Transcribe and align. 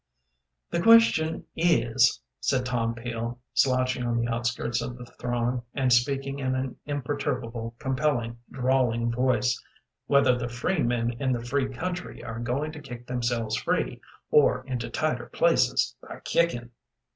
"The 0.71 0.81
question 0.81 1.45
is," 1.55 2.21
said 2.39 2.65
Tom 2.65 2.95
Peel, 2.95 3.39
slouching 3.53 4.03
on 4.03 4.17
the 4.17 4.29
outskirts 4.33 4.81
of 4.81 4.97
the 4.97 5.05
throng, 5.05 5.61
and 5.75 5.93
speaking 5.93 6.39
in 6.39 6.55
an 6.55 6.77
imperturbable, 6.87 7.75
compelling, 7.77 8.39
drawling 8.49 9.11
voice, 9.11 9.63
"whether 10.07 10.35
the 10.35 10.49
free 10.49 10.81
men 10.81 11.11
in 11.21 11.33
the 11.33 11.45
free 11.45 11.69
country 11.69 12.23
are 12.23 12.39
going 12.39 12.71
to 12.71 12.81
kick 12.81 13.05
themselves 13.05 13.55
free, 13.57 14.01
or 14.31 14.63
into 14.65 14.89
tighter 14.89 15.27
places, 15.27 15.95
by 16.01 16.19
kicking." 16.21 16.71